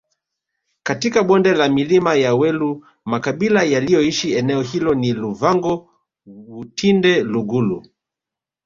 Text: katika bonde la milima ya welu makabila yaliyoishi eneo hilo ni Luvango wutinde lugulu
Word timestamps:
katika 0.83 1.23
bonde 1.23 1.53
la 1.53 1.69
milima 1.69 2.15
ya 2.15 2.35
welu 2.35 2.85
makabila 3.05 3.63
yaliyoishi 3.63 4.31
eneo 4.33 4.61
hilo 4.61 4.93
ni 4.93 5.13
Luvango 5.13 5.89
wutinde 6.25 7.23
lugulu 7.23 7.85